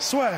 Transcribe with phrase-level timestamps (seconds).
[0.00, 0.30] Soit.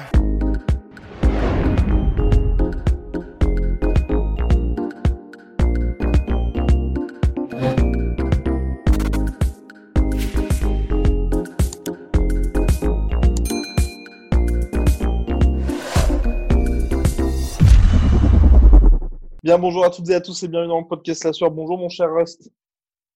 [19.44, 21.52] Bien, bonjour à toutes et à tous et bienvenue dans le podcast La Soir.
[21.52, 22.50] Bonjour mon cher Rust.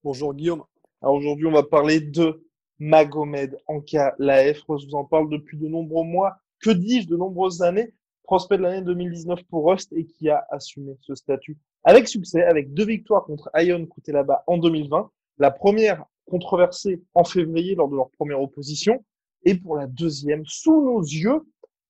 [0.04, 0.62] Bonjour Guillaume.
[1.02, 2.45] Alors aujourd'hui, on va parler de
[2.78, 4.62] Magomed Anka Laef.
[4.68, 7.94] Rust vous en parle depuis de nombreux mois, que dis-je, de nombreuses années?
[8.22, 12.74] Prospect de l'année 2019 pour Rust et qui a assumé ce statut avec succès, avec
[12.74, 15.10] deux victoires contre Ion là-bas en 2020.
[15.38, 19.04] La première controversée en février lors de leur première opposition
[19.44, 21.42] et pour la deuxième sous nos yeux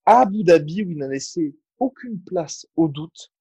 [0.04, 3.32] à Abu Dhabi où il n'a laissé aucune place au doute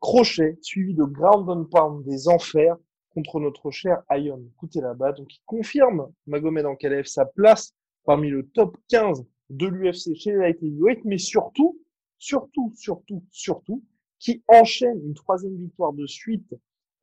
[0.00, 2.76] crochet suivi de ground and pound des enfers
[3.14, 5.12] contre notre cher Écoutez là-bas.
[5.12, 7.74] Donc, il confirme Magomed Ankalaev sa place
[8.04, 11.78] parmi le top 15 de l'UFC chez les light mais surtout,
[12.18, 13.82] surtout, surtout, surtout,
[14.18, 16.54] qui enchaîne une troisième victoire de suite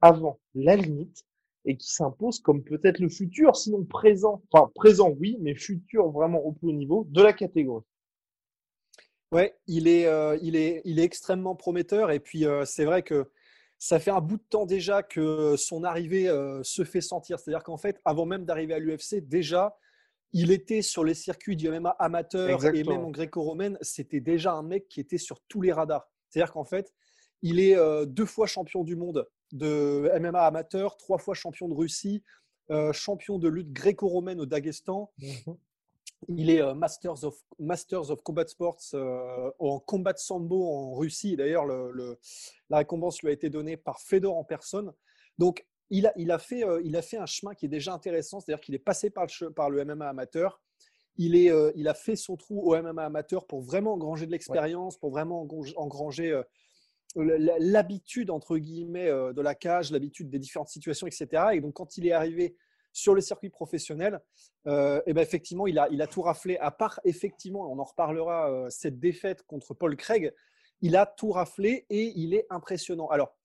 [0.02, 1.26] avant la limite
[1.66, 6.40] et qui s'impose comme peut-être le futur, sinon présent, enfin présent oui, mais futur vraiment
[6.40, 7.84] au plus haut niveau de la catégorie.
[9.32, 12.10] Ouais, il est, euh, il est, il est extrêmement prometteur.
[12.12, 13.30] Et puis, euh, c'est vrai que
[13.80, 17.40] ça fait un bout de temps déjà que son arrivée euh, se fait sentir.
[17.40, 19.78] C'est-à-dire qu'en fait, avant même d'arriver à l'UFC, déjà,
[20.34, 23.78] il était sur les circuits du MMA amateur et même en gréco-romaine.
[23.82, 26.08] C'était déjà un mec qui était sur tous les radars.
[26.30, 26.94] C'est-à-dire qu'en fait,
[27.42, 32.22] il est deux fois champion du monde de MMA amateur, trois fois champion de Russie,
[32.92, 35.12] champion de lutte gréco-romaine au Daghestan.
[35.18, 35.54] Mmh
[36.28, 40.94] il est euh, Masters, of, Masters of Combat Sports euh, en combat de sambo en
[40.94, 41.36] Russie.
[41.36, 44.92] D'ailleurs, la récompense lui a été donnée par Fedor en personne.
[45.38, 47.94] Donc, il a, il a, fait, euh, il a fait un chemin qui est déjà
[47.94, 50.62] intéressant, c'est-à-dire qu'il est passé par le, par le MMA amateur.
[51.16, 54.98] Il, est, il a fait son trou au MMA amateur pour vraiment engranger de l'expérience,
[54.98, 56.42] pour vraiment engranger
[57.18, 61.28] l'habitude, entre guillemets, de la cage, l'habitude des différentes situations, etc.
[61.56, 62.56] Et donc, quand il est arrivé
[62.92, 64.22] sur le circuit professionnel,
[64.68, 66.58] euh, et ben effectivement, il a, il a tout raflé.
[66.58, 70.34] À part, effectivement, on en reparlera, euh, cette défaite contre Paul Craig,
[70.82, 73.08] il a tout raflé et il est impressionnant.
[73.08, 73.36] Alors,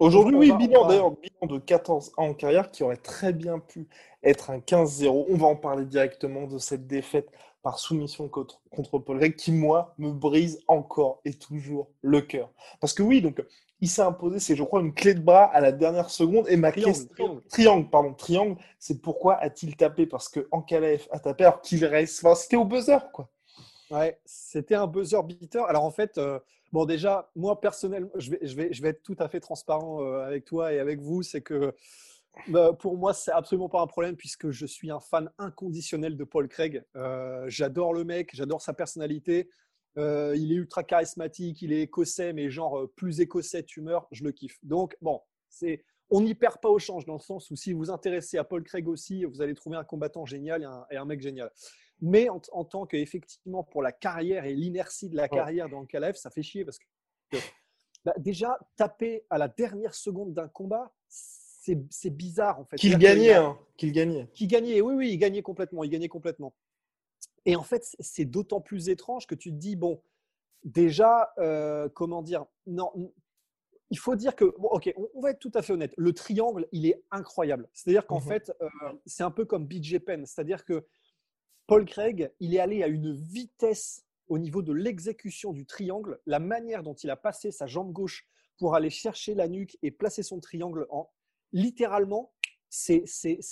[0.00, 3.88] Aujourd'hui, oui, bilan d'ailleurs, bilan de 14 ans en carrière qui aurait très bien pu
[4.24, 5.26] être un 15-0.
[5.28, 7.30] On va en parler directement de cette défaite
[7.62, 12.50] par soumission contre, contre Paul Craig qui, moi, me brise encore et toujours le cœur.
[12.80, 13.42] Parce que oui, donc
[13.84, 16.48] il s'est imposé, c'est je crois une clé de bras à la dernière seconde.
[16.48, 20.06] Et ma triangle, question, triangle, pardon, triangle, c'est pourquoi a-t-il tapé?
[20.06, 23.28] Parce que Ankalaev a tapé alors qu'il reste, enfin, c'était au buzzer quoi.
[23.90, 25.66] Ouais, c'était un buzzer beater.
[25.66, 26.38] Alors en fait, euh,
[26.72, 30.00] bon déjà, moi personnellement, je vais, je vais, je vais être tout à fait transparent
[30.00, 31.74] euh, avec toi et avec vous, c'est que
[32.48, 36.24] bah, pour moi, c'est absolument pas un problème puisque je suis un fan inconditionnel de
[36.24, 36.82] Paul Craig.
[36.96, 39.50] Euh, j'adore le mec, j'adore sa personnalité.
[39.96, 44.24] Euh, il est ultra charismatique, il est écossais, mais genre euh, plus écossais, tumeur, je
[44.24, 44.58] le kiffe.
[44.64, 47.78] Donc, bon, c'est, on n'y perd pas au change dans le sens où si vous
[47.78, 51.20] vous intéressez à Paul Craig aussi, vous allez trouver un combattant génial et un, mec
[51.20, 51.50] génial.
[52.00, 56.16] Mais en, tant qu'effectivement, pour la carrière et l'inertie de la carrière dans le Calef,
[56.16, 57.38] ça fait chier parce que
[58.04, 62.76] bah, déjà, taper à la dernière seconde d'un combat, c'est bizarre en fait.
[62.76, 64.28] Qu'il gagnait, hein, qu'il gagnait.
[64.34, 66.54] Qu'il gagnait, oui, oui, il gagnait complètement, il gagnait complètement.
[67.46, 70.02] Et en fait, c'est d'autant plus étrange que tu te dis, bon,
[70.64, 72.90] déjà, euh, comment dire, non,
[73.90, 76.66] il faut dire que, bon, ok, on, va être tout à fait honnête, le triangle,
[76.72, 77.68] il est incroyable.
[77.72, 78.68] C'est-à-dire qu'en mmh fait, euh,
[79.06, 80.86] c'est un peu comme BJ Penn, c'est-à-dire que
[81.66, 86.38] Paul Craig, il est allé à une vitesse au niveau de l'exécution du triangle, la
[86.38, 88.26] manière dont il a passé sa jambe gauche
[88.58, 91.10] pour aller chercher la nuque et placer son triangle en,
[91.52, 92.32] littéralement,
[92.68, 93.04] c'est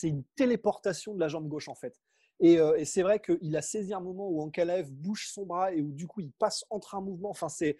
[0.03, 2.01] une téléportation de la jambe gauche en fait.
[2.43, 5.81] Euh, et, c'est vrai qu'il a saisi un moment où Ankalaev bouge son bras et
[5.81, 7.31] où du coup il passe entre un mouvement.
[7.31, 7.77] Enfin, c'est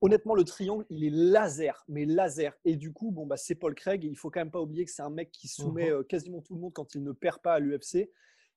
[0.00, 2.52] honnêtement le triangle, il est laser, mais laser.
[2.64, 4.04] Et du coup, bon bah c'est Paul Craig.
[4.04, 5.96] il faut quand même pas oublier que c'est un mec qui soumet mhm.
[5.96, 8.10] euh, quasiment tout le monde quand il ne perd pas à l'UFC.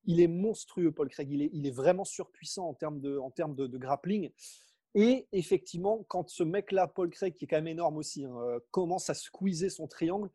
[0.05, 1.31] Il est monstrueux, Paul Craig.
[1.31, 4.29] Il est, il est vraiment surpuissant en termes de, en termes de, grappling.
[4.93, 8.59] Et effectivement, quand ce mec-là, Paul Craig, qui est quand même énorme aussi, hein, euh,
[8.69, 10.29] commence à squeezer son triangle,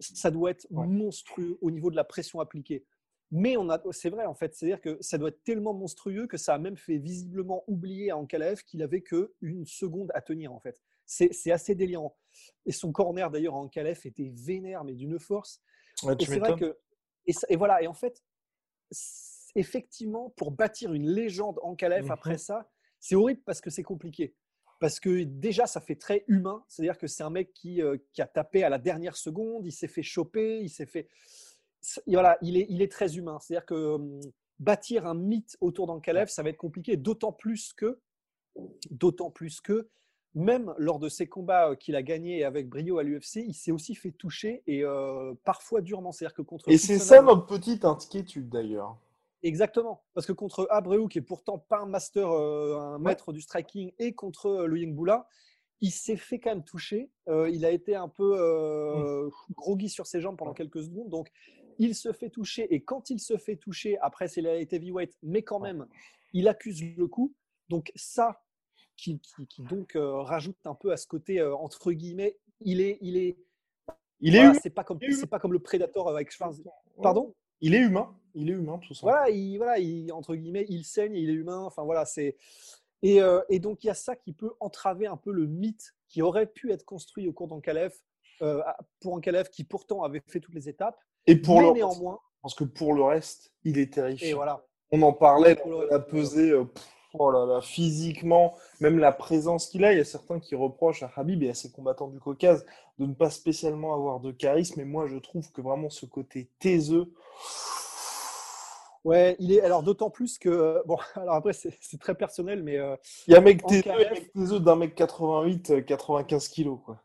[0.00, 2.84] ça doit être monstrueux au niveau de la pression appliquée.
[3.34, 6.36] Mais on a, c'est vrai en fait, c'est-à-dire que ça doit être tellement monstrueux que
[6.36, 10.52] ça a même fait visiblement oublier à Ankalaev qu'il avait que une seconde à tenir
[10.52, 10.82] en fait.
[11.06, 12.14] C'est assez délirant.
[12.66, 15.62] Et son corner d'ailleurs en Ankalaev était vénère mais d'une force.
[16.06, 16.76] et c'est vrai que
[17.26, 18.22] et, voilà et en fait
[19.54, 22.70] effectivement pour bâtir une légende en Ankalaev mmh après ça,
[23.00, 24.36] c'est horrible parce que c'est compliqué.
[24.78, 26.64] Parce que déjà, ça fait très humain.
[26.68, 29.70] C'est-à-dire que c'est un mec qui, euh, qui, a tapé à la dernière seconde, il
[29.70, 31.08] s'est fait choper, il s'est fait
[32.06, 33.38] voilà, il est, il est très humain.
[33.40, 34.20] C'est-à-dire que hum,
[34.58, 38.00] bâtir un mythe autour d'Ankalev, ça va être compliqué, d'autant plus que,
[38.90, 39.88] d'autant plus que,
[40.34, 43.72] même lors de ses combats euh, qu'il a gagnés avec brio à l'UFC, il s'est
[43.72, 46.12] aussi fait toucher et euh, parfois durement.
[46.12, 46.68] C'est-à-dire que contre.
[46.70, 48.96] Et c'est ça notre petite inquiétude d'ailleurs.
[49.44, 53.40] Exactement, parce que contre Abreu, qui est pourtant pas un master, euh, un maître du
[53.40, 55.26] striking, et contre le Yingboula,
[55.80, 57.10] il s'est fait quand même toucher.
[57.26, 59.30] il a été un peu mmh.
[59.56, 61.28] groggy sur ses jambes pendant quelques secondes, donc
[61.78, 65.42] il se fait toucher et quand il se fait toucher, après c'est la heavyweight, mais
[65.42, 65.86] quand même,
[66.32, 67.34] il accuse le coup.
[67.68, 68.42] Donc ça,
[68.96, 69.20] qui,
[69.58, 73.36] donc euh, rajoute un peu à ce côté euh, entre guillemets, il est, il est,
[74.20, 76.62] il est, c'est pas comme, c'est pas comme le Predator avec Schwarz.
[77.02, 77.34] Pardon?
[77.60, 79.00] Il est humain, il est humain tout ça.
[79.02, 81.60] Voilà, il, voilà, il, entre guillemets, il saigne, il est humain.
[81.60, 82.36] Enfin voilà, c'est
[83.02, 85.94] et, euh, et, donc il y a ça qui peut entraver un peu le mythe
[86.08, 87.94] qui aurait pu être construit au cours d'Ankalev
[89.00, 92.18] pour Ankalev qui pourtant avait fait toutes les étapes et pour le néanmoins.
[92.42, 94.28] Parce que pour le reste, il est terrifiant.
[94.28, 94.64] Et voilà.
[94.90, 95.56] On en parlait,
[95.90, 96.64] la pesée, euh,
[97.14, 99.92] oh là là, physiquement, même la présence qu'il a.
[99.92, 102.66] Il y a certains qui reprochent à Habib et à ses combattants du Caucase
[102.98, 104.80] de ne pas spécialement avoir de charisme.
[104.80, 107.12] Et moi, je trouve que vraiment ce côté taiseux.
[109.04, 112.78] Ouais, il est alors d'autant plus que euh, bon, alors après c'est très personnel, mais
[112.78, 112.96] euh,
[113.26, 117.00] il y a un mec taiseux, d'un mec 88, 95 kilos quoi.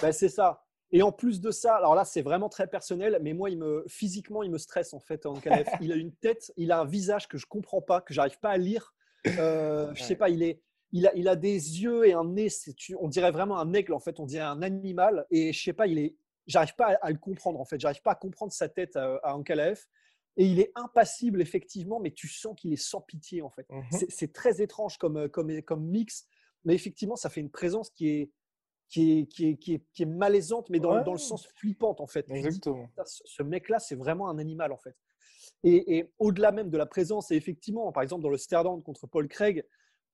[0.00, 0.64] Ben, c'est ça.
[0.92, 3.84] Et en plus de ça, alors là, c'est vraiment très personnel, mais moi, il me,
[3.86, 5.68] physiquement, il me stresse en fait en KF.
[5.80, 8.50] Il a une tête, il a un visage que je comprends pas, que j'arrive pas
[8.50, 8.94] à lire.
[9.26, 10.60] Euh, je sais pas, il est,
[10.92, 12.48] il a, il a des yeux et un nez.
[12.98, 14.18] On dirait vraiment un aigle en fait.
[14.18, 15.26] On dirait un animal.
[15.30, 16.16] Et je sais pas, il est,
[16.46, 17.78] j'arrive pas à, le comprendre en fait.
[17.78, 19.84] J'arrive pas à comprendre sa tête à, à Ankalaev.
[20.36, 23.66] Et il est impassible effectivement, mais tu sens qu'il est sans pitié en fait.
[23.68, 26.26] Mmh c'est très étrange comme, comme, comme mix,
[26.64, 28.30] mais effectivement, ça fait une présence qui est
[28.90, 32.00] qui est, qui est, qui est, qui est malaisante, mais dans, dans, le sens flippante,
[32.00, 32.26] en fait.
[32.28, 32.90] Exactement.
[33.04, 34.96] Ce mec-là, c'est vraiment un animal, en fait.
[35.62, 39.06] Et, et au-delà même de la présence, et effectivement, par exemple, dans le Sterdam contre
[39.06, 39.64] Paul Craig,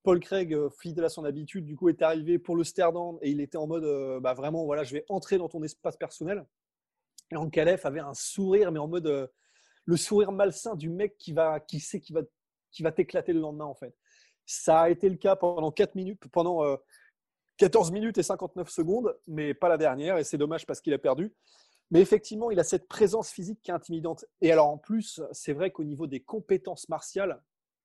[0.02, 3.31] Paul Craig, euh, fidèle à son habitude, du coup, est arrivé pour le Sterdam et
[3.31, 6.46] il était en mode, euh, bah, vraiment, voilà, je vais entrer dans ton espace personnel.
[7.32, 9.26] Et Ankalev avait un sourire, mais en mode euh,
[9.84, 12.22] le sourire malsain du mec qui, va, qui sait qu'il va,
[12.70, 13.96] qui va t'éclater le lendemain, en fait.
[14.44, 16.62] Ça a été le cas pendant 4 minutes, pendant
[17.58, 20.99] 14 minutes et 59 secondes, mais pas la dernière, et c'est dommage parce qu'il a
[20.99, 21.32] perdu.
[21.91, 24.25] Mais effectivement, il a cette présence physique qui est intimidante.
[24.41, 27.41] Et alors en plus, c'est vrai qu'au niveau des compétences martiales,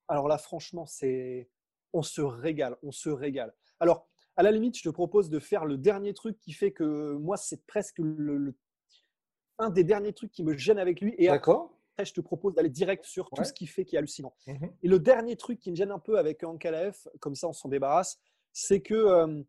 [0.07, 1.49] alors là, franchement, c'est
[1.93, 3.53] on se régale, on se régale.
[3.79, 7.13] Alors, à la limite, je te propose de faire le dernier truc qui fait que
[7.13, 8.55] moi, c'est presque le,
[9.59, 11.13] un des derniers trucs qui me gêne avec lui.
[11.17, 11.53] Et après,
[12.03, 14.33] je te propose d'aller direct sur tout ce qui fait qui est hallucinant.
[14.47, 14.71] Mhm.
[14.81, 17.69] Et le dernier truc qui me gêne un peu avec Ankalaev, comme ça on s'en
[17.69, 18.19] débarrasse,
[18.53, 19.43] c'est que euh,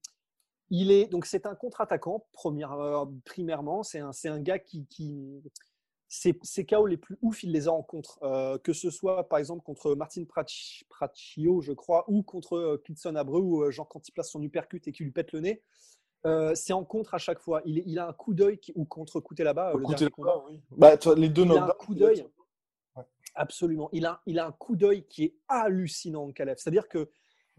[0.71, 3.83] il est donc c'est un contre-attaquant euh, primairement.
[3.83, 5.43] C'est un, un gars qui, qui
[6.09, 6.35] ses,
[6.67, 8.19] KO les plus ouf, il les a en contre.
[8.23, 13.41] Euh, que ce soit par exemple contre Martin Praccio, je crois, ou contre Clitson Abreu,
[13.41, 15.63] ou genre quand il place son uppercut et qu'il lui pète le nez.
[16.55, 17.63] c'est en contre à chaque fois.
[17.65, 19.75] Il, il a un coup d'œil ou contre Couté là-bas.
[20.49, 20.61] oui.
[20.71, 22.27] bah, les deux il a un coup d'œil.
[23.35, 23.89] Absolument.
[23.93, 26.59] Il a, il a un coup d'œil qui est hallucinant en Calef.
[26.59, 27.11] C'est-à-dire que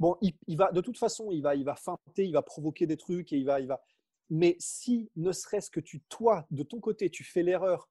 [0.03, 2.97] Bon, il, va de toute façon, il va, il va feinter, il va provoquer des
[2.97, 3.81] trucs et il va, il va.
[4.29, 7.87] Mais si, ne serait-ce que tu, toi, de ton côté, tu fais l'erreur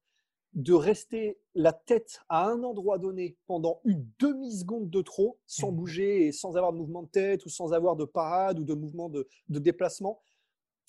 [0.53, 5.75] de rester la tête à un endroit donné pendant une demi-seconde de trop, sans mmh.
[5.75, 8.75] bouger et sans avoir de mouvement de tête ou sans avoir de parade ou de
[8.75, 10.21] mouvement de, de déplacement,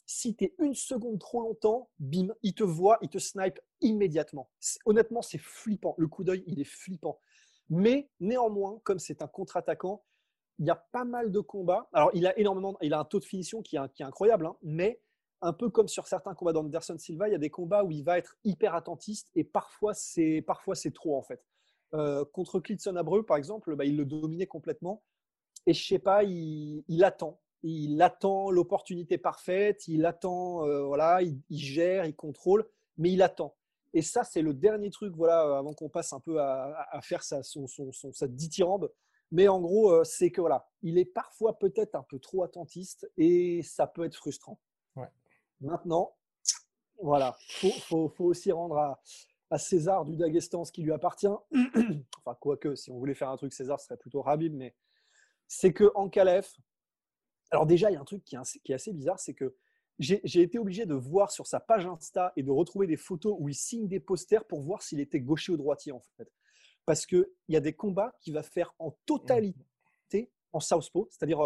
[0.04, 4.50] si tu es une seconde trop longtemps, bim, il te voit, il te snipe immédiatement.
[4.84, 5.94] Honnêtement, c'est flippant.
[5.96, 7.18] Le coup d'œil, il est flippant.
[7.70, 10.04] Mais néanmoins, comme c'est un contre-attaquant,
[10.58, 11.88] il y a pas mal de combats.
[11.92, 15.00] Alors, il a énormément, il a un taux de finition qui est, incroyable, hein, mais
[15.42, 18.02] un peu comme sur certains combats d'Anderson Silva, il y a des combats où il
[18.02, 21.44] va être hyper attentiste et parfois c'est parfois c'est trop en fait.
[21.92, 25.02] Euh, contre Clitson Abreu, par exemple, bah, il le dominait complètement
[25.66, 31.40] et je sais pas, il, attend, il attend l'opportunité parfaite, il attend, euh, voilà, il,
[31.50, 32.68] gère, il contrôle,
[32.98, 33.54] mais il attend.
[33.94, 37.42] Et ça, c'est le dernier truc, voilà, avant qu'on passe un peu à, faire sa,
[37.42, 38.26] son, sa.
[39.34, 43.10] Mais en gros, euh, c'est que voilà, il est parfois peut-être un peu trop attentiste
[43.16, 44.60] et ça peut être frustrant.
[45.60, 46.14] Maintenant,
[47.02, 49.02] voilà, faut, faut, faut, aussi rendre à,
[49.50, 51.26] à César du Daghestan ce qui lui appartient.
[52.18, 54.76] enfin, quoique, si on voulait faire un truc César, ce serait plutôt Rabib, mais
[55.48, 56.54] c'est que en Calef,
[57.50, 59.56] alors déjà, il y a un truc qui est assez bizarre, c'est que
[59.98, 63.48] j'ai été obligé de voir sur sa page Insta et de retrouver des photos où
[63.48, 66.30] il signe des posters pour voir s'il était gaucher ou droitier en fait.
[66.86, 69.64] Parce qu'il y a des combats qu'il va faire en totalité
[70.54, 71.38] en southpaw, c'est-à-dire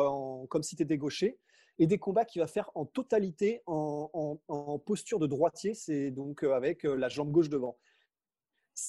[0.49, 1.39] comme si tu étais gaucher,
[1.79, 4.39] et des combats qu'il va faire en totalité en,
[4.85, 7.79] posture de droitier, c'est donc euh, avec euh, la jambe gauche devant.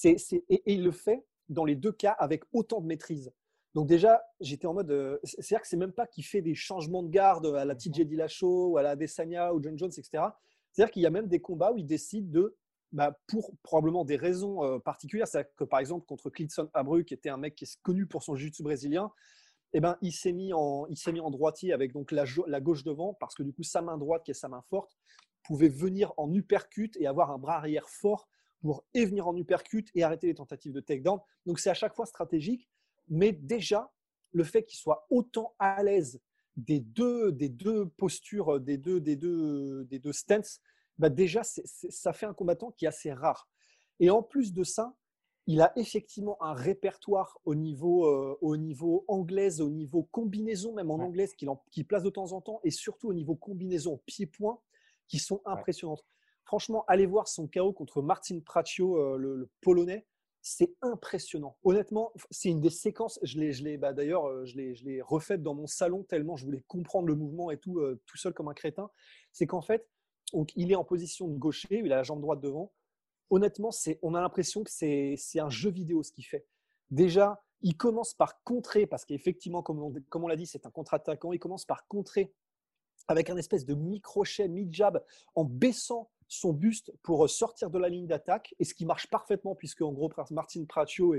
[0.04, 3.32] et, il le fait dans les deux cas avec autant de maîtrise.
[3.74, 7.02] Donc déjà, j'étais en mode, euh, c'est-à-dire que c'est même pas qu'il fait des changements
[7.02, 10.24] de garde à la TJ Dillashaw ou à la Adesanya ou John Jones, etc.
[10.72, 12.56] C'est-à-dire qu'il y a même des combats où il décide de,
[12.92, 17.14] bah, pour probablement des raisons euh, particulières, c'est-à-dire que par exemple contre Clitson Abru, qui
[17.14, 19.10] était un mec qui est connu pour son jiu-jitsu brésilien,
[19.72, 23.14] eh ben, il s'est mis en, mis en droitier avec donc la, la, gauche devant
[23.14, 24.98] parce que du coup sa main droite qui est sa main forte
[25.44, 28.28] pouvait venir en uppercut et avoir un bras arrière fort
[28.60, 31.20] pour et venir en uppercut et arrêter les tentatives de takedown.
[31.46, 32.68] Donc c'est à chaque fois stratégique
[33.10, 33.92] mais déjà,
[34.32, 36.20] le fait qu'il soit autant à l'aise
[36.56, 40.12] des deux, des deux postures, des deux, des deux, des deux
[41.00, 43.48] bah déjà, ça fait un combattant qui est assez rare.
[44.00, 44.94] Et en plus de ça,
[45.46, 50.90] il a effectivement un répertoire au niveau, euh, au niveau anglaise, au niveau combinaison, même
[50.90, 54.60] en anglaise, qu'il place de temps en temps, et surtout au niveau combinaison pied-point,
[55.08, 56.04] qui sont impressionnantes.
[56.44, 60.06] Franchement, allez voir son KO contre Martin Praccio, euh, le, Polonais
[60.42, 61.56] c'est impressionnant.
[61.64, 63.18] Honnêtement, c'est une des séquences.
[63.22, 66.44] Je l'ai, bah, d'ailleurs, euh, je l'ai, je l'ai refaite dans mon salon tellement je
[66.44, 68.90] voulais comprendre le mouvement et tout, euh, tout seul comme un crétin.
[69.32, 69.86] C'est qu'en fait,
[70.32, 72.72] donc, il est en position de gaucher, il a la jambe droite devant.
[73.30, 76.46] Honnêtement, c'est, on a l'impression que c'est, c'est un jeu vidéo ce qu'il fait.
[76.90, 80.70] Déjà, il commence par contrer, parce qu'effectivement, comme on, comme on l'a dit, c'est un
[80.70, 81.32] contre-attaquant.
[81.32, 82.32] Il commence par contrer
[83.08, 88.06] avec un espèce de mi-crochet, mi-jab, en baissant son buste pour sortir de la ligne
[88.06, 91.14] d'attaque, et ce qui marche parfaitement, puisque en gros, Martin Pratio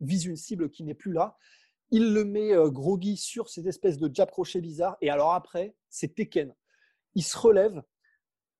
[0.00, 1.36] vise une cible qui n'est plus là.
[1.90, 5.74] Il le met euh, groggy sur cette espèce de jab crochet bizarre, et alors après,
[5.88, 6.54] c'est Tekken.
[7.14, 7.82] Il se relève,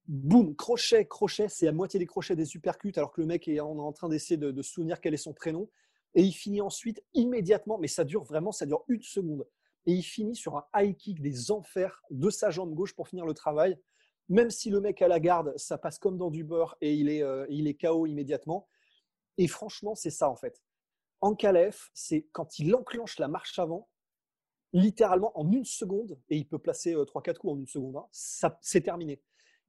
[0.09, 3.61] boum, crochet, crochet, c'est à moitié des crochets des supercuts, alors que le mec est
[3.61, 5.69] en, train d'essayer de, se souvenir quel est son prénom.
[6.15, 9.47] Et il finit ensuite immédiatement, mais ça dure vraiment, ça dure une seconde.
[9.87, 13.27] Et il finit sur un high kick des enfers de sa jambe gauche pour finir
[13.27, 13.79] le travail
[14.29, 17.09] même si le mec à la garde, ça passe comme dans du beurre et il
[17.09, 18.69] est, euh, il est KO immédiatement.
[19.39, 20.63] Et franchement, c'est ça en fait.
[21.21, 23.89] En Calef, c'est quand il enclenche la marche avant,
[24.73, 28.07] littéralement en une seconde, et il peut placer 3-4 euh, coups en une seconde, hein,
[28.13, 29.21] c'est terminé.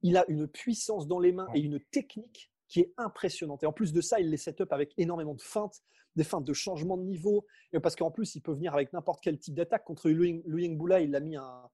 [0.02, 3.62] Il a une puissance dans les mains et une technique qui est impressionnante.
[3.62, 5.82] Et en plus de ça, il les set up avec énormément de feintes,
[6.16, 9.20] des feintes de changement de niveau, et parce qu'en plus, il peut venir avec n'importe
[9.22, 9.84] quel type d'attaque.
[9.84, 10.42] Contre Lu
[10.76, 11.68] Boula, il a mis un,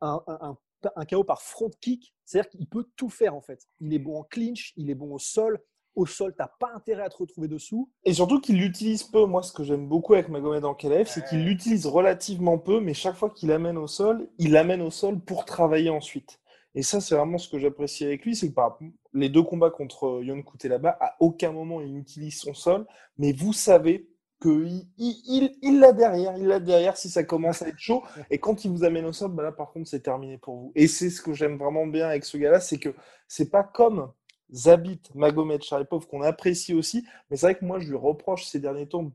[0.00, 0.58] un, un,
[0.96, 3.66] un KO par front kick, c'est-à-dire qu'il peut tout faire en fait.
[3.80, 5.60] Il est bon en clinch, il est bon au sol.
[5.94, 7.90] Au sol, tu n'as pas intérêt à te retrouver dessous.
[8.06, 9.26] Et surtout qu'il l'utilise peu.
[9.26, 12.94] Moi, ce que j'aime beaucoup avec Magomed en KLF, c'est qu'il l'utilise relativement peu, mais
[12.94, 16.40] chaque fois qu'il l'amène au sol, il l'amène au sol pour travailler ensuite.
[16.74, 18.78] Et ça, c'est vraiment ce que j'apprécie avec lui, c'est que par
[19.12, 22.86] les deux combats contre Yon là-bas, à aucun moment il utilise son sol,
[23.18, 24.08] mais vous savez
[24.40, 28.02] qu'il il, l'a derrière, il l'a derrière si ça commence à être chaud.
[28.30, 30.72] Et quand il vous amène au sol, bah là par contre c'est terminé pour vous.
[30.74, 32.94] Et c'est ce que j'aime vraiment bien avec ce gars-là, c'est que
[33.28, 34.10] c'est pas comme
[34.52, 38.60] Zabit, Magomed, Sharipov qu'on apprécie aussi, mais c'est vrai que moi je lui reproche ces
[38.60, 39.10] derniers temps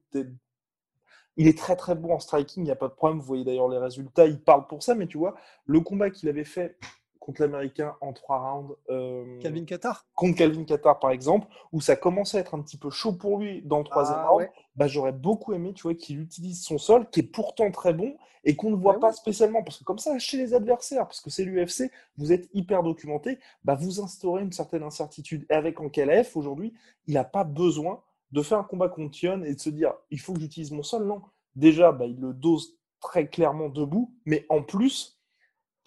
[1.38, 3.20] il est très très bon en striking, il n'y a pas de problème.
[3.20, 5.36] Vous voyez d'ailleurs les résultats, il parle pour ça, mais tu vois,
[5.66, 6.78] le combat qu'il avait fait
[7.28, 8.74] contre l'Américain en trois rounds.
[8.90, 10.06] Euh, Calvin Qatar?
[10.16, 13.38] Contre Calvin Qatar, par exemple, où ça commençait à être un petit peu chaud pour
[13.38, 14.50] lui dans le troisième ah, round.
[14.78, 18.16] Bah, J'aurais beaucoup aimé tu vois, qu'il utilise son sol, qui est pourtant très bon,
[18.46, 19.62] et qu'on ne voit pas spécialement.
[19.62, 23.40] Parce que comme ça, chez les adversaires, parce que c'est l'UFC, vous êtes hyper documenté,
[23.66, 25.46] bah, vous instaurez une certaine incertitude.
[25.50, 26.76] Et avec Ankalaev, aujourd'hui,
[27.08, 30.22] il n'a pas besoin de faire un combat contre Yon et de se dire, il
[30.22, 31.06] faut que j'utilise mon sol.
[31.06, 31.22] Non.
[31.58, 35.17] Déjà, bah, il le dose très clairement debout, mais en plus,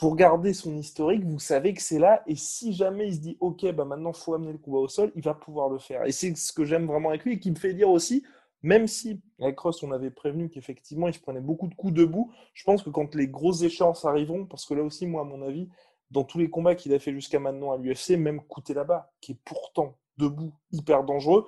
[0.00, 2.22] pour garder son historique, vous savez que c'est là.
[2.26, 5.12] Et si jamais il se dit, OK, bah maintenant, faut amener le combat au sol,
[5.14, 6.06] il va pouvoir le faire.
[6.06, 8.24] Et c'est ce que j'aime vraiment avec lui et qui me fait dire aussi,
[8.62, 12.32] même si avec Cross, on avait prévenu qu'effectivement, il se prenait beaucoup de coups debout,
[12.54, 15.42] je pense que quand les grosses échéances arriveront, parce que là aussi, moi, à mon
[15.42, 15.68] avis,
[16.10, 19.32] dans tous les combats qu'il a fait jusqu'à maintenant à l'UFC, même Couté là-bas, qui
[19.32, 21.46] est pourtant debout hyper dangereux,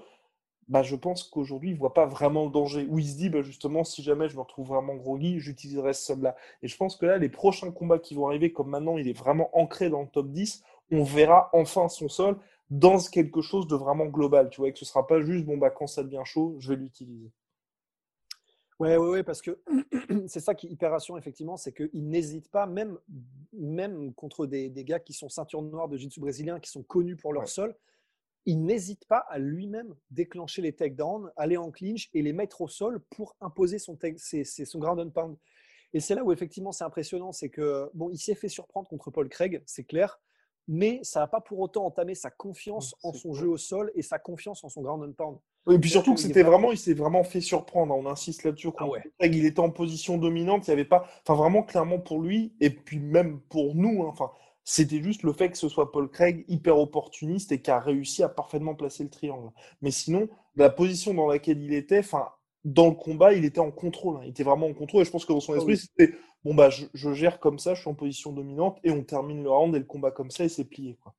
[0.68, 2.86] bah, je pense qu'aujourd'hui, il ne voit pas vraiment le danger.
[2.88, 6.06] Où il se dit, bah, justement, si jamais je me retrouve vraiment groggy, j'utiliserai ce
[6.06, 6.36] sol-là.
[6.62, 9.16] Et je pense que là, les prochains combats qui vont arriver, comme maintenant, il est
[9.16, 12.38] vraiment ancré dans le top 10, on verra enfin son sol
[12.70, 14.50] dans quelque chose de vraiment global.
[14.50, 16.56] Tu vois, et que ce ne sera pas juste, bon, bah, quand ça devient chaud,
[16.58, 17.30] je vais l'utiliser.
[18.78, 19.60] Ouais, ouais, ouais, parce que
[20.26, 22.98] c'est ça qui est hyper rassurant, effectivement, c'est qu'il n'hésite pas, même,
[23.52, 27.16] même contre des, des, gars qui sont ceinture noire de jiu-jitsu brésilien, qui sont connus
[27.16, 27.76] pour leur sol,
[28.46, 32.68] il n'hésite pas à lui-même déclencher les takedowns, aller en clinch et les mettre au
[32.68, 35.36] sol pour imposer son, son ground and pound.
[35.94, 39.10] Et c'est là où effectivement c'est impressionnant, c'est que bon, il s'est fait surprendre contre
[39.10, 40.18] Paul Craig, c'est clair,
[40.68, 44.02] mais ça n'a pas pour autant entamé sa confiance en son jeu au sol et
[44.02, 45.38] sa confiance en son ground and pound.
[45.74, 47.94] et puis surtout que c'était vraiment, il s'est vraiment fait surprendre.
[47.94, 48.68] On insiste là-dessus.
[48.78, 48.86] Ah
[49.18, 50.66] Craig, il était en position dominante.
[50.66, 54.02] Il n'y avait pas, enfin vraiment clairement pour lui et puis même pour nous.
[54.02, 54.30] Hein, enfin,
[54.64, 58.22] c'était juste le fait que ce soit Paul Craig hyper opportuniste et qui a réussi
[58.22, 59.50] à parfaitement placer le triangle.
[59.80, 62.28] Mais sinon, la position dans laquelle il était, enfin,
[62.64, 64.18] dans le combat, il était en contrôle.
[64.18, 64.20] Hein.
[64.24, 65.02] Il était vraiment en contrôle.
[65.02, 66.14] Et je pense que dans son ah esprit, c'était
[66.44, 69.50] bon, bah, je, gère comme ça, je suis en position dominante et on termine le
[69.50, 70.96] round et le combat comme ça et c'est plié.
[71.02, 71.14] Quoi.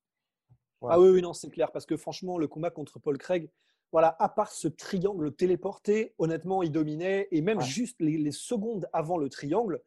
[0.90, 1.72] Ah oui, oui, non, c'est clair.
[1.72, 3.50] Parce que franchement, le combat contre Paul Craig,
[3.92, 7.28] voilà, à part ce triangle téléporté, honnêtement, il dominait.
[7.32, 9.82] Et même juste les, secondes avant le triangle,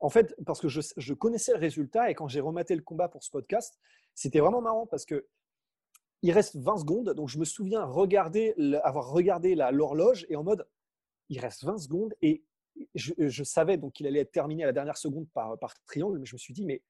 [0.00, 3.24] en fait, parce que je, connaissais le résultat et quand j'ai rematé le combat pour
[3.24, 3.78] ce podcast,
[4.14, 5.26] c'était vraiment marrant parce que
[6.22, 7.10] il reste 20 secondes.
[7.14, 10.68] Donc, je me souviens regarder, avoir regardé l'horloge et en mode,
[11.28, 12.44] il reste 20 secondes et
[12.94, 16.26] je, savais donc qu'il allait être terminé à la dernière seconde par, par triangle, mais
[16.26, 16.82] je me suis dit, mais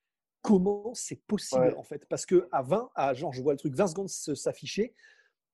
[0.43, 2.07] comment c'est possible en fait?
[2.07, 4.95] Parce que à 20, à genre, je vois le truc 20 secondes s'afficher,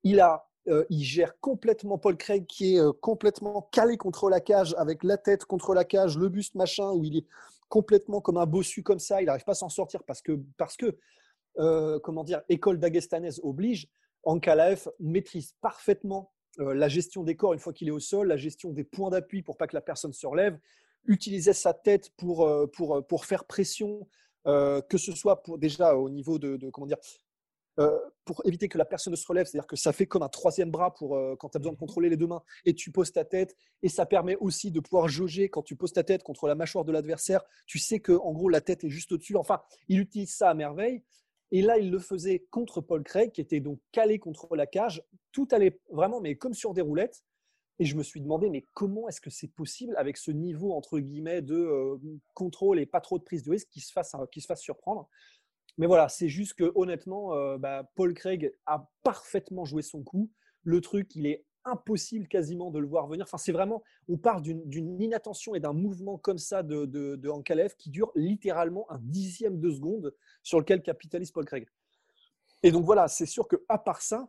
[0.05, 4.41] il a euh, il gère complètement Paul Craig qui est euh, complètement calé contre la
[4.41, 7.27] cage avec la tête contre la cage, le buste machin où il est
[7.69, 10.77] complètement comme un bossu comme ça, il n'arrive pas à s'en sortir parce que parce
[10.77, 10.97] que
[11.59, 13.89] euh, comment dire école d'Agestanaise oblige.
[14.25, 18.71] Ankalaev maîtrise parfaitement la gestion des corps une fois qu'il est au sol, la gestion
[18.71, 20.57] des points d'appui pour pas que la personne se relève,
[21.07, 24.07] utiliser sa tête pour, pour, pour faire pression,
[24.45, 26.99] que ce soit pour, déjà au niveau de, comment dire,
[28.25, 30.71] pour éviter que la personne ne se relève, c'est-à-dire que ça fait comme un troisième
[30.71, 33.25] bras pour quand tu as besoin de contrôler les deux mains et tu poses ta
[33.25, 33.57] tête.
[33.83, 36.85] Et ça permet aussi de pouvoir jauger quand tu poses ta tête contre la mâchoire
[36.85, 37.43] de l'adversaire.
[37.67, 39.37] Tu sais que en gros la tête est juste au-dessus.
[39.37, 41.03] Enfin, il utilise ça à merveille.
[41.55, 45.05] Et là, il le faisait contre Paul Craig, qui était donc calé contre la cage.
[45.33, 47.25] Tout allait vraiment, mais comme sur des roulettes.
[47.79, 50.99] Et je me suis demandé, mais comment est-ce que c'est possible avec ce niveau, entre
[50.99, 51.97] guillemets, de euh,
[52.33, 55.09] contrôle et pas trop de prise de risque qui se fasse, qui se fasse surprendre?
[55.79, 60.31] Mais voilà, c'est juste que honnêtement, euh, bah, Paul Craig a parfaitement joué son coup.
[60.65, 63.25] Le truc, il est impossible quasiment de le voir venir.
[63.25, 67.75] Enfin, c'est vraiment, on part d'une inattention et d'un mouvement comme ça de, de, Ankalev
[67.77, 71.67] qui dure littéralement un dixième de seconde sur lequel capitalise Paul Craig.
[72.63, 74.29] Et donc voilà, c'est sûr que à part ça,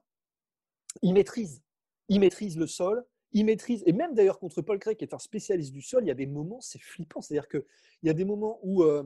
[1.02, 1.64] il maîtrise.
[2.10, 5.20] Il maîtrise le sol, il maîtrise, et même d'ailleurs contre Paul Craig, qui est un
[5.20, 7.22] spécialiste du sol, il y a des moments, c'est flippant.
[7.22, 7.64] C'est-à-dire qu'il
[8.04, 9.04] y a des moments où euh,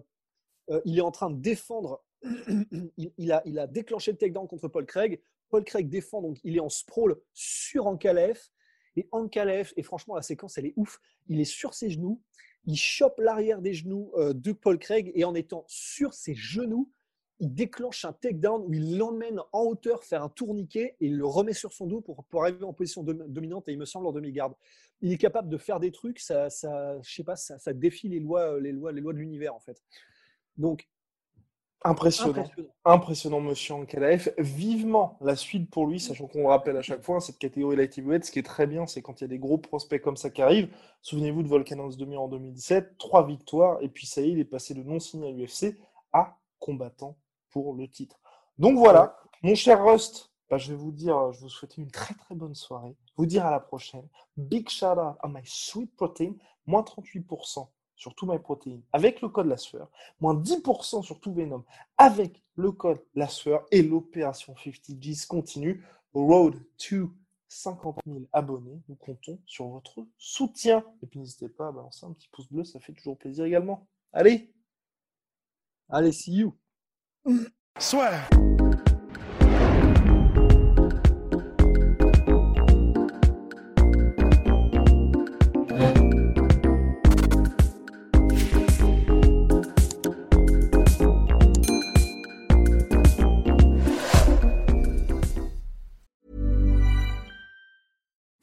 [0.70, 2.04] euh, il est en train de défendre,
[2.98, 5.22] il, a, déclenché le takedown contre Paul Craig.
[5.50, 8.40] Paul Craig défend, donc il est en sprawl sur Ankalev.
[8.96, 11.00] Et Ankalev, et franchement, la séquence, elle est ouf.
[11.28, 12.22] Il est sur ses genoux,
[12.66, 16.92] il chope l'arrière des genoux euh, de Paul Craig, et en étant sur ses genoux,
[17.40, 21.26] il déclenche un takedown où il l'emmène en hauteur faire un tourniquet et il le
[21.26, 24.56] remet sur son dos pour, arriver en position dominante et il me semble en demi-garde.
[25.02, 28.10] Il est capable de faire des trucs, ça, ça je sais pas, ça, ça défie
[28.10, 29.84] les lois, les lois, les lois de l'univers en fait.
[30.58, 30.88] Donc
[31.84, 32.44] Impressionnant.
[32.86, 34.34] Impressionnant, monsieur Ankalaev.
[34.38, 37.98] Vivement la suite pour lui, sachant qu'on le rappelle à chaque fois, cette catégorie light
[37.98, 40.18] heavyweight, ce qui est très bien, c'est quand il y a des gros prospects comme
[40.18, 40.70] ça qui arrivent.
[41.02, 44.46] Souvenez-vous de Volkanovs demi en 2017, trois victoires, et puis ça y est, il est
[44.46, 45.78] passé de non signé à l'UFC
[46.14, 47.18] à combattant
[47.52, 48.20] pour le titre.
[48.58, 52.16] Donc voilà, mon cher Rust, bah, je vais vous dire, je vous souhaite une très
[52.16, 52.96] très bonne soirée.
[53.18, 54.08] Vous dire à la prochaine.
[54.36, 56.34] Big shout out à my sweet protein,
[56.66, 59.90] moins 38% sur tout MyProtein avec le code LASFEUR,
[60.22, 61.66] moins 10% sur tout Venom
[61.98, 65.84] avec le code LASFEUR et l'opération 50Gs continue.
[66.14, 67.12] Road to
[67.48, 68.82] 50 000 abonnés.
[68.88, 70.84] Nous comptons sur votre soutien.
[71.04, 73.88] Et puis n'hésitez pas à balancer un petit pouce bleu, ça fait toujours plaisir également.
[74.14, 74.54] Allez
[75.90, 76.58] Allez, see you
[77.80, 78.12] Soit